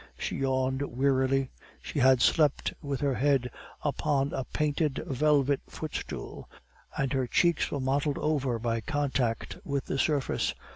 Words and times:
She 0.17 0.37
yawned 0.37 0.81
wearily. 0.81 1.51
She 1.79 1.99
had 1.99 2.23
slept 2.23 2.73
with 2.81 3.01
her 3.01 3.13
head 3.13 3.51
upon 3.83 4.33
a 4.33 4.45
painted 4.45 5.03
velvet 5.05 5.61
footstool, 5.67 6.49
and 6.97 7.13
her 7.13 7.27
cheeks 7.27 7.69
were 7.69 7.79
mottled 7.79 8.17
over 8.17 8.57
by 8.57 8.81
contact 8.81 9.59
with 9.63 9.85
the 9.85 9.99
surface. 9.99 10.55